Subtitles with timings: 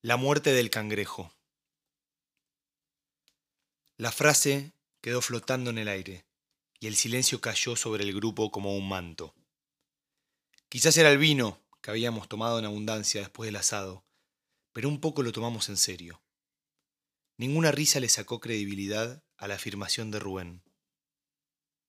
[0.00, 1.34] La muerte del cangrejo.
[3.96, 6.24] La frase quedó flotando en el aire
[6.78, 9.34] y el silencio cayó sobre el grupo como un manto.
[10.68, 14.04] Quizás era el vino que habíamos tomado en abundancia después del asado,
[14.72, 16.22] pero un poco lo tomamos en serio.
[17.36, 20.62] Ninguna risa le sacó credibilidad a la afirmación de Rubén.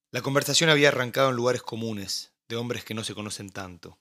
[0.10, 4.00] La conversación había arrancado en lugares comunes, de hombres que no se conocen tanto.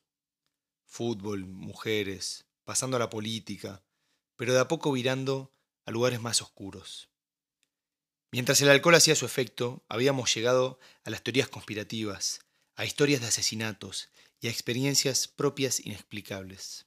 [0.87, 3.83] Fútbol, mujeres, pasando a la política,
[4.39, 5.53] pero de a poco virando
[5.85, 7.11] a lugares más oscuros.
[8.31, 12.47] Mientras el alcohol hacía su efecto, habíamos llegado a las teorías conspirativas,
[12.77, 16.87] a historias de asesinatos y a experiencias propias inexplicables.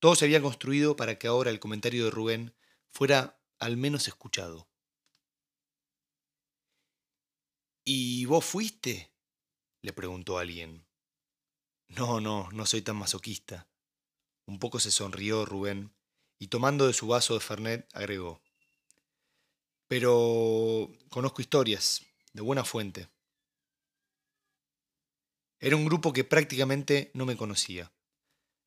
[0.00, 2.54] Todo se había construido para que ahora el comentario de Rubén
[2.90, 4.68] fuera al menos escuchado.
[7.84, 9.14] ¿Y vos fuiste?
[9.80, 10.86] le preguntó alguien.
[11.88, 13.66] No, no, no soy tan masoquista.
[14.44, 15.94] Un poco se sonrió Rubén
[16.38, 18.42] y tomando de su vaso de Fernet agregó.
[19.88, 23.08] Pero conozco historias, de buena fuente.
[25.60, 27.92] Era un grupo que prácticamente no me conocía.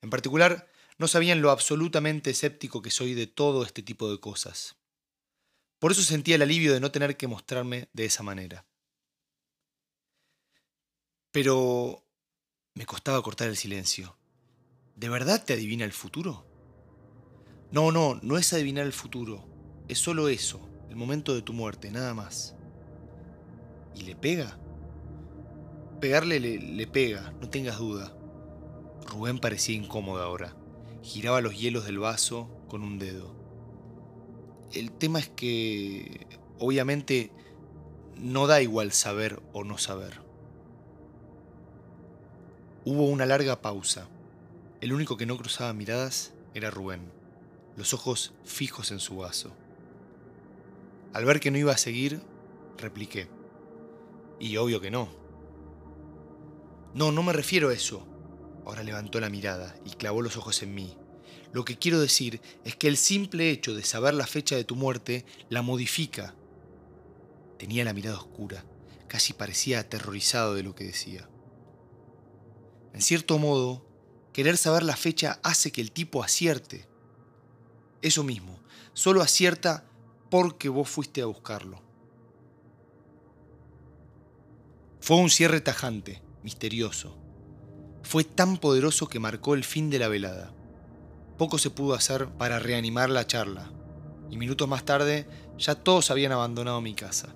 [0.01, 4.75] En particular, no sabían lo absolutamente escéptico que soy de todo este tipo de cosas.
[5.79, 8.65] Por eso sentía el alivio de no tener que mostrarme de esa manera.
[11.31, 12.03] Pero
[12.73, 14.17] me costaba cortar el silencio.
[14.95, 16.45] ¿De verdad te adivina el futuro?
[17.69, 19.43] No, no, no es adivinar el futuro.
[19.89, 22.55] Es solo eso, el momento de tu muerte, nada más.
[23.93, 24.57] ¿Y le pega?
[25.99, 28.15] Pegarle le, pega, no tengas duda.
[29.05, 30.55] Rubén parecía incómodo ahora.
[31.01, 33.35] Giraba los hielos del vaso con un dedo.
[34.71, 36.25] El tema es que,
[36.59, 37.31] obviamente,
[38.15, 40.21] no da igual saber o no saber.
[42.85, 44.07] Hubo una larga pausa.
[44.79, 47.17] El único que no cruzaba miradas era Rubén
[47.77, 49.53] los ojos fijos en su vaso.
[51.13, 52.21] Al ver que no iba a seguir,
[52.77, 53.29] repliqué.
[54.39, 55.07] Y obvio que no.
[56.93, 58.05] No, no me refiero a eso.
[58.65, 60.97] Ahora levantó la mirada y clavó los ojos en mí.
[61.53, 64.75] Lo que quiero decir es que el simple hecho de saber la fecha de tu
[64.75, 66.35] muerte la modifica.
[67.57, 68.65] Tenía la mirada oscura,
[69.07, 71.29] casi parecía aterrorizado de lo que decía.
[72.93, 73.85] En cierto modo,
[74.33, 76.87] querer saber la fecha hace que el tipo acierte.
[78.01, 78.59] Eso mismo,
[78.93, 79.85] solo acierta
[80.29, 81.81] porque vos fuiste a buscarlo.
[84.99, 87.17] Fue un cierre tajante, misterioso.
[88.03, 90.53] Fue tan poderoso que marcó el fin de la velada.
[91.37, 93.71] Poco se pudo hacer para reanimar la charla,
[94.29, 97.35] y minutos más tarde ya todos habían abandonado mi casa.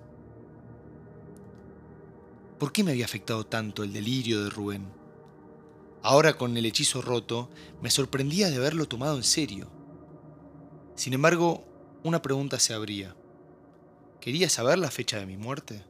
[2.59, 4.87] ¿Por qué me había afectado tanto el delirio de Rubén?
[6.03, 7.49] Ahora con el hechizo roto,
[7.81, 9.71] me sorprendía de haberlo tomado en serio.
[10.95, 11.65] Sin embargo,
[12.03, 13.15] una pregunta se abría.
[14.19, 15.83] ¿Quería saber la fecha de mi muerte?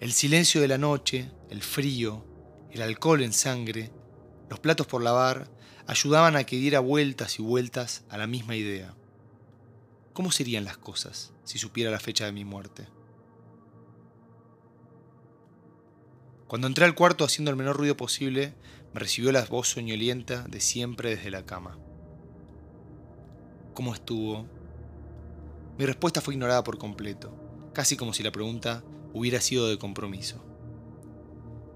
[0.00, 2.24] El silencio de la noche, el frío,
[2.70, 3.92] el alcohol en sangre,
[4.48, 5.50] los platos por lavar,
[5.86, 8.94] ayudaban a que diera vueltas y vueltas a la misma idea.
[10.12, 12.86] ¿Cómo serían las cosas si supiera la fecha de mi muerte?
[16.46, 18.54] Cuando entré al cuarto haciendo el menor ruido posible,
[18.92, 21.78] me recibió la voz soñolienta de siempre desde la cama.
[23.74, 24.46] ¿Cómo estuvo?
[25.78, 27.32] Mi respuesta fue ignorada por completo,
[27.72, 28.84] casi como si la pregunta
[29.14, 30.44] hubiera sido de compromiso.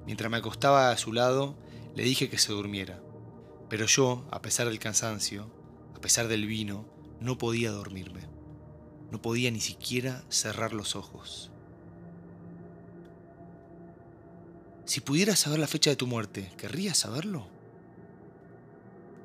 [0.04, 1.56] Mientras me acostaba a su lado,
[1.94, 3.00] le dije que se durmiera,
[3.70, 5.50] pero yo, a pesar del cansancio,
[5.94, 6.86] a pesar del vino,
[7.18, 8.28] no podía dormirme.
[9.10, 11.50] No podía ni siquiera cerrar los ojos.
[14.84, 17.48] Si pudieras saber la fecha de tu muerte, ¿querrías saberlo?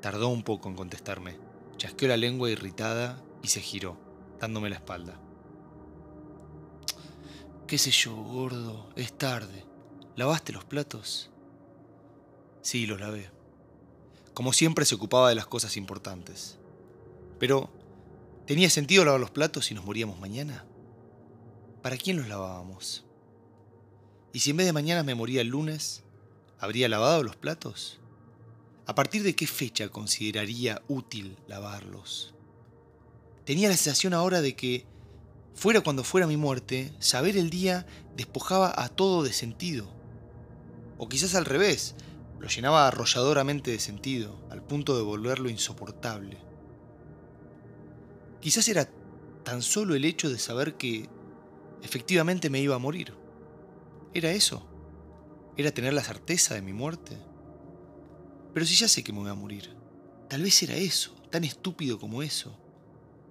[0.00, 1.38] Tardó un poco en contestarme,
[1.82, 3.98] Chasqueó la lengua irritada y se giró,
[4.38, 5.20] dándome la espalda.
[7.66, 8.88] ¿Qué sé yo, gordo?
[8.94, 9.66] Es tarde.
[10.14, 11.32] ¿Lavaste los platos?
[12.60, 13.32] Sí, los lavé.
[14.32, 16.60] Como siempre se ocupaba de las cosas importantes.
[17.40, 17.68] Pero,
[18.46, 20.64] ¿tenía sentido lavar los platos si nos moríamos mañana?
[21.82, 23.04] ¿Para quién los lavábamos?
[24.32, 26.04] ¿Y si en vez de mañana me moría el lunes,
[26.60, 27.98] habría lavado los platos?
[28.92, 32.34] ¿A partir de qué fecha consideraría útil lavarlos?
[33.46, 34.84] Tenía la sensación ahora de que,
[35.54, 37.86] fuera cuando fuera mi muerte, saber el día
[38.18, 39.88] despojaba a todo de sentido.
[40.98, 41.94] O quizás al revés,
[42.38, 46.36] lo llenaba arrolladoramente de sentido, al punto de volverlo insoportable.
[48.42, 48.90] Quizás era
[49.42, 51.08] tan solo el hecho de saber que
[51.82, 53.14] efectivamente me iba a morir.
[54.12, 54.66] ¿Era eso?
[55.56, 57.31] ¿Era tener la certeza de mi muerte?
[58.52, 59.76] Pero si ya sé que me voy a morir,
[60.32, 62.58] Tal vez era eso, tan estúpido como eso.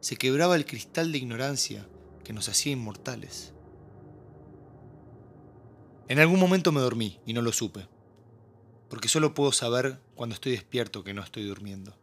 [0.01, 1.89] Se quebraba el cristal de ignorancia
[2.23, 3.53] que nos hacía inmortales.
[6.07, 7.87] En algún momento me dormí y no lo supe,
[8.87, 11.97] porque solo puedo saber cuando estoy despierto que no estoy durmiendo.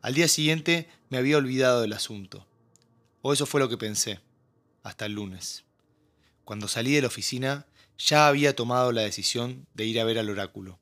[0.00, 2.46] Al día siguiente me había olvidado del asunto,
[3.20, 4.20] o eso fue lo que pensé,
[4.82, 5.66] hasta el lunes.
[6.46, 7.66] Cuando salí de la oficina
[7.98, 10.78] ya había tomado la decisión de ir a ver al oráculo,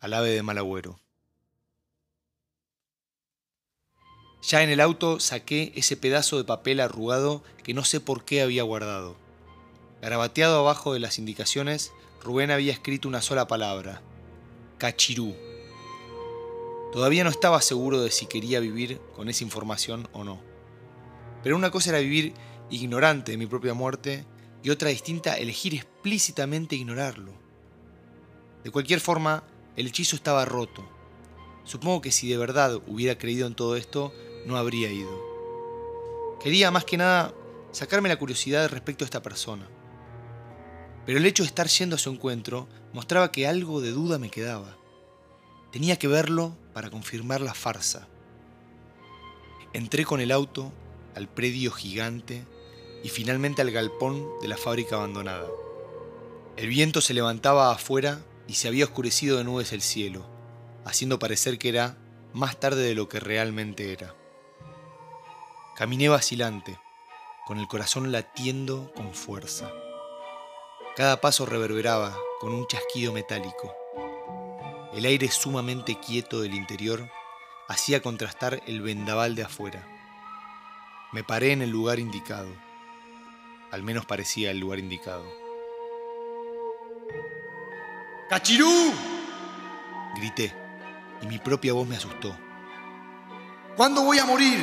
[0.00, 0.98] al ave de Malagüero.
[4.42, 8.40] Ya en el auto saqué ese pedazo de papel arrugado que no sé por qué
[8.40, 9.16] había guardado.
[10.00, 11.92] Garabateado abajo de las indicaciones,
[12.22, 14.00] Rubén había escrito una sola palabra,
[14.78, 15.34] cachirú.
[16.92, 20.40] Todavía no estaba seguro de si quería vivir con esa información o no.
[21.42, 22.32] Pero una cosa era vivir
[22.70, 24.24] ignorante de mi propia muerte
[24.62, 27.32] y otra distinta elegir explícitamente ignorarlo.
[28.64, 29.44] De cualquier forma,
[29.78, 30.84] el hechizo estaba roto.
[31.62, 34.12] Supongo que si de verdad hubiera creído en todo esto,
[34.44, 35.22] no habría ido.
[36.42, 37.32] Quería más que nada
[37.70, 39.68] sacarme la curiosidad respecto a esta persona.
[41.06, 44.30] Pero el hecho de estar yendo a su encuentro mostraba que algo de duda me
[44.30, 44.76] quedaba.
[45.70, 48.08] Tenía que verlo para confirmar la farsa.
[49.72, 50.72] Entré con el auto
[51.14, 52.44] al predio gigante
[53.04, 55.46] y finalmente al galpón de la fábrica abandonada.
[56.56, 60.26] El viento se levantaba afuera y se había oscurecido de nubes el cielo,
[60.84, 61.96] haciendo parecer que era
[62.32, 64.16] más tarde de lo que realmente era.
[65.76, 66.80] Caminé vacilante,
[67.46, 69.70] con el corazón latiendo con fuerza.
[70.96, 73.72] Cada paso reverberaba con un chasquido metálico.
[74.92, 77.08] El aire sumamente quieto del interior
[77.68, 79.86] hacía contrastar el vendaval de afuera.
[81.12, 82.48] Me paré en el lugar indicado
[83.70, 85.24] al menos parecía el lugar indicado.
[88.28, 88.92] ¡Cachirú!
[90.16, 90.54] Grité,
[91.22, 92.36] y mi propia voz me asustó.
[93.74, 94.62] ¿Cuándo voy a morir?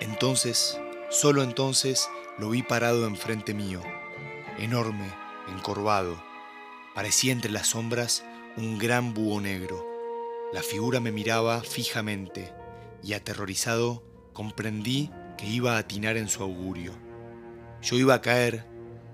[0.00, 2.08] Entonces, solo entonces,
[2.38, 3.80] lo vi parado enfrente mío,
[4.58, 5.08] enorme,
[5.48, 6.20] encorvado.
[6.96, 8.24] Parecía entre las sombras
[8.56, 9.86] un gran búho negro.
[10.52, 12.52] La figura me miraba fijamente
[13.04, 14.02] y aterrorizado
[14.32, 16.92] comprendí que iba a atinar en su augurio.
[17.82, 18.66] Yo iba a caer,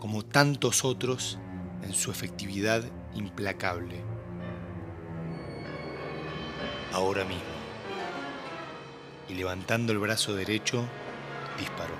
[0.03, 1.39] como tantos otros,
[1.85, 2.83] en su efectividad
[3.15, 4.01] implacable.
[6.93, 7.45] Ahora mismo.
[9.29, 10.85] Y levantando el brazo derecho,
[11.57, 11.95] disparó.